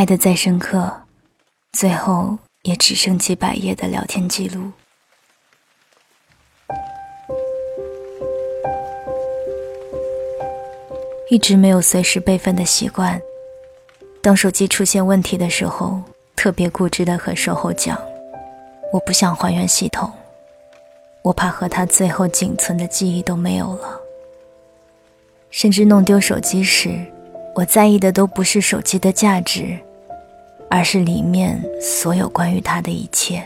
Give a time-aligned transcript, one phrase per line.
[0.00, 0.90] 爱的再深刻，
[1.72, 4.72] 最后也只剩几百页的聊天记录。
[11.28, 13.20] 一直没有随时备份的习惯。
[14.22, 16.00] 当手机出现问题的时候，
[16.34, 18.00] 特别固执的和售后讲
[18.94, 20.10] ：“我不想还原系统，
[21.20, 24.00] 我怕和他最后仅存的记忆都没有了。”
[25.52, 26.88] 甚至弄丢手机时，
[27.54, 29.78] 我在意的都不是手机的价值，
[30.70, 33.42] 而是里面所有关于他的一切。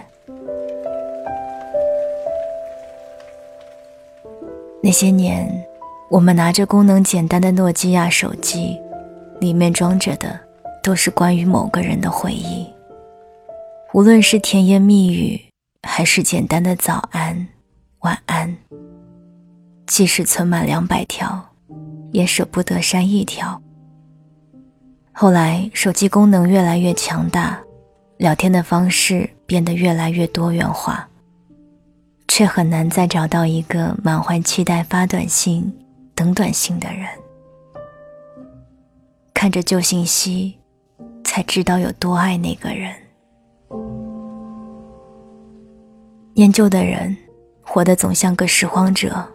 [4.83, 5.51] 那些年。
[6.11, 8.79] 我们拿着功能简单的诺基亚手机，
[9.41, 10.39] 里面装着的
[10.81, 12.65] 都是关于某个人的回忆。
[13.95, 15.41] 无论是甜言蜜语，
[15.83, 17.49] 还是简单的早安、
[18.01, 18.57] 晚安，
[19.89, 21.51] 即使存满两百条，
[22.13, 23.61] 也舍不得删一条。
[25.17, 27.59] 后来手机功能越来越强大，
[28.17, 31.09] 聊天的方式变得越来越多元化，
[32.27, 35.73] 却很难再找到一个满怀期待发短信。
[36.17, 37.09] 等短信的人，
[39.35, 40.57] 看着旧信息，
[41.25, 42.95] 才知道有多爱那个人。
[46.33, 47.17] 念旧的人，
[47.63, 49.27] 活得总像个拾荒者，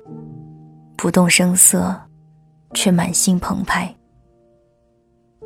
[0.95, 1.93] 不动声色，
[2.73, 3.93] 却满心澎湃。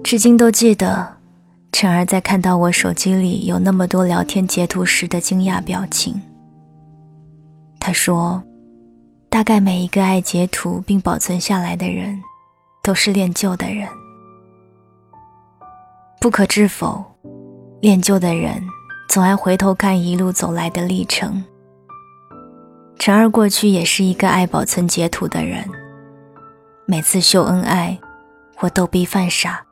[0.04, 1.18] 至今都记得，
[1.72, 6.22] 晨儿在看到我手机里有那么多聊天截图时的惊讶表情。
[7.80, 8.44] 他说。
[9.30, 12.22] 大概每一个爱截图并保存下来的人，
[12.84, 13.90] 都是恋旧的人。
[16.22, 17.04] 不可置否，
[17.82, 18.62] 恋旧的人
[19.10, 21.44] 总爱回头看一路走来的历程。
[23.00, 25.68] 晨儿过去也是一个爱保存截图的人，
[26.86, 28.00] 每次秀恩爱
[28.56, 29.66] 或逗逼犯傻，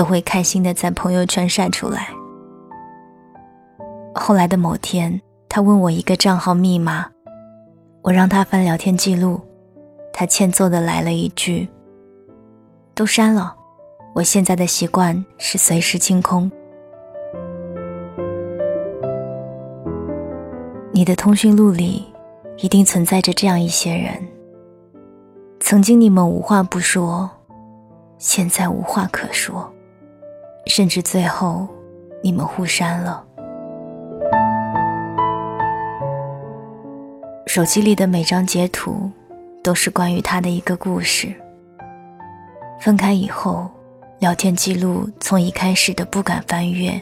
[0.00, 2.08] 都会开心的在朋友圈晒出来。
[4.14, 7.04] 后来的某天，他问我一个账号密码。
[8.00, 9.38] 我让他翻聊天记录，
[10.10, 11.68] 他欠揍的来了一句
[12.96, 13.54] ：“都删了。”
[14.16, 16.50] 我现在的习惯是随时清空。
[20.92, 22.06] 你的通讯录里
[22.56, 24.26] 一定存在着这样一些人，
[25.60, 27.28] 曾经你们无话不说，
[28.16, 29.70] 现在无话可说，
[30.66, 31.66] 甚至最后
[32.22, 33.24] 你们互删了。
[37.46, 39.10] 手机里的每张截图，
[39.62, 41.34] 都是关于他的一个故事。
[42.80, 43.68] 分开以后，
[44.20, 47.00] 聊天记录从一开始的不敢翻阅，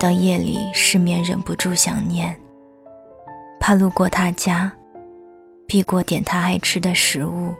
[0.00, 2.34] 到夜里失眠忍不住想念，
[3.60, 4.72] 怕路过他家，
[5.66, 7.54] 避过点他爱吃的食物。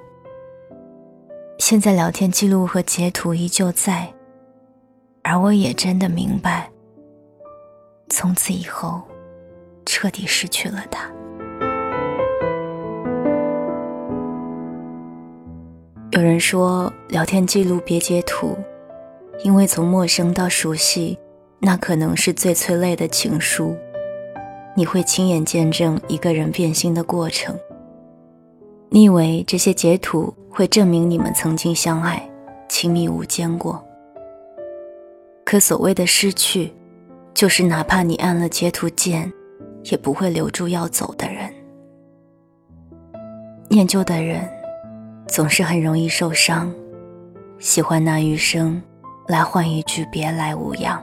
[1.59, 4.09] 现在聊天记录和截图依旧在，
[5.31, 6.71] 而我也真的明白，
[8.09, 9.03] 从此以后，
[9.85, 11.07] 彻底失去了他。
[16.13, 18.57] 有人说，聊天记录别截图，
[19.45, 21.19] 因为从陌生到熟悉，
[21.59, 23.77] 那可能是最催泪的情书。
[24.75, 27.55] 你会亲眼见证一个人变心的过程。
[28.89, 32.27] 你以为这些截图会证明你们曾经相爱、
[32.67, 33.85] 亲密无间过？
[35.51, 36.71] 可所谓的失去，
[37.33, 39.33] 就是哪怕你按了截图键，
[39.85, 41.51] 也不会留住要走的人。
[43.71, 44.47] 念旧的人。
[45.27, 46.71] 总是很容易受伤，
[47.59, 48.83] 喜欢拿余生
[49.27, 51.03] 来换一句“别来无恙”。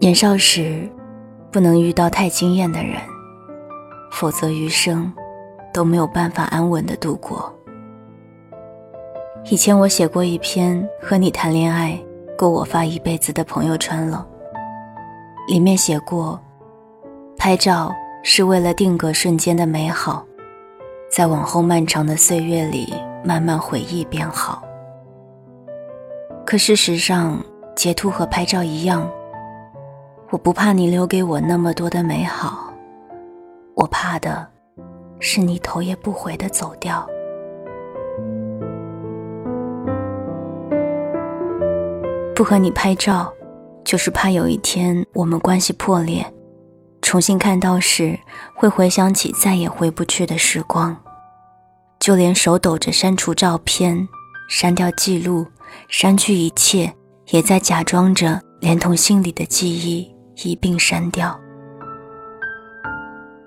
[0.00, 0.86] 年少时，
[1.50, 3.00] 不能遇到太惊艳的人，
[4.10, 5.10] 否则余生
[5.72, 7.57] 都没有办法安稳的度过。
[9.50, 11.98] 以前我写过一篇“和你谈恋爱
[12.36, 14.26] 够我发一辈子”的朋友圈了，
[15.46, 16.38] 里面写过，
[17.36, 17.94] 拍照。
[18.24, 20.22] 是为了定格瞬间的美好，
[21.10, 22.92] 在往后漫长的岁月里
[23.24, 24.62] 慢慢回忆便好。
[26.44, 27.40] 可事实上，
[27.74, 29.08] 截图和拍照一样，
[30.30, 32.70] 我不怕你留给我那么多的美好，
[33.74, 34.46] 我怕的
[35.20, 37.08] 是你头也不回的走掉。
[42.38, 43.34] 不和你拍照，
[43.84, 46.24] 就是怕有一天我们关系破裂。
[47.02, 48.16] 重新看到时，
[48.54, 50.96] 会回想起再也回不去的时光，
[51.98, 54.08] 就连手抖着删除照片、
[54.48, 55.44] 删掉记录、
[55.88, 56.94] 删去一切，
[57.30, 60.08] 也在假装着连同心里的记忆
[60.44, 61.36] 一并删掉。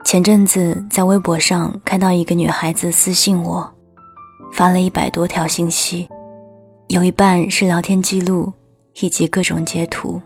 [0.04, 3.74] 前阵子在微博上看到一个女孩子私信我，
[4.52, 6.10] 发了一百多条信息，
[6.90, 8.52] 有一半是聊天记录
[9.00, 10.22] 以及各种截图。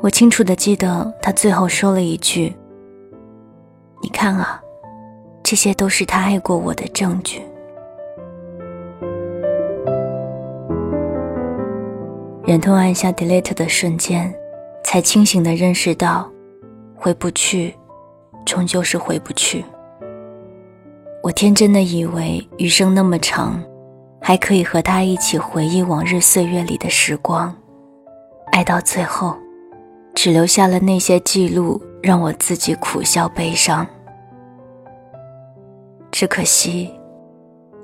[0.00, 2.54] 我清楚的记得他最后说了一句
[4.02, 4.60] ：“你看啊，
[5.42, 7.42] 这些都是他爱过我的证据。”
[12.46, 14.34] 忍痛按下 delete 的瞬间，
[14.84, 16.30] 才清醒的认识到，
[16.94, 17.74] 回不去，
[18.44, 19.64] 终究是回不去。
[21.22, 23.58] 我天真的以为余生那么长，
[24.26, 27.54] 还可以和他一起回忆往日岁月里的时光，
[28.52, 29.36] 爱到最后，
[30.14, 33.86] 只留下了那些记录，让我自己苦笑悲伤。
[36.10, 36.90] 只可惜，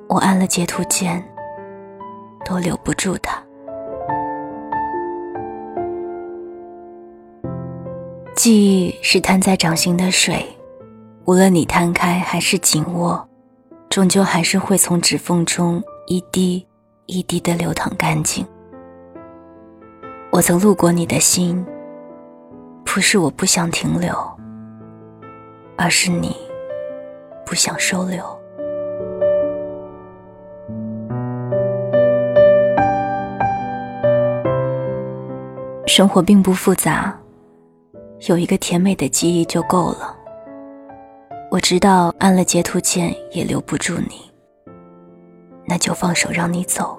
[0.09, 1.23] 我按了截图键，
[2.43, 3.39] 都留不住他。
[8.35, 10.43] 记忆是摊在掌心的水，
[11.27, 13.29] 无论你摊开还是紧握，
[13.91, 16.67] 终究还是会从指缝中一滴
[17.07, 18.45] 一滴的流淌干净。
[20.33, 21.65] 我曾路过你的心，
[22.85, 24.13] 不是我不想停留，
[25.77, 26.35] 而是你
[27.47, 28.25] 不想收留。
[35.87, 37.17] 生活并不复杂。
[38.29, 40.17] 有一个甜美的记忆就够了。
[41.53, 44.30] 我知道按了截图键也留不住你，
[45.71, 46.99] 那就放手让你走，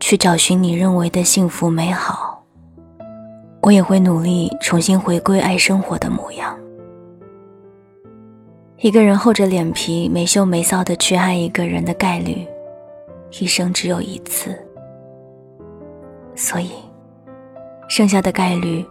[0.00, 2.44] 去找寻你认为的幸福美好。
[3.62, 6.58] 我也会努力重新回归爱生活的模样。
[8.78, 12.44] 一个人厚着脸皮没羞没臊的去爱一个人的概率，
[13.40, 14.58] 一生只有一次，
[16.34, 16.72] 所以
[17.88, 18.84] 剩下的概率。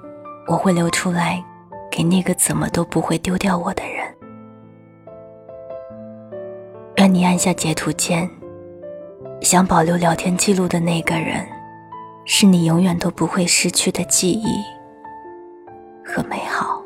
[0.48, 1.42] 我会留出来，
[1.90, 4.04] 给那个怎么都不会丢掉我的人。
[7.14, 8.28] 你按下截图键，
[9.40, 11.46] 想保留聊天记录的那个人，
[12.26, 14.48] 是你永远都不会失去的记忆
[16.04, 16.83] 和美好。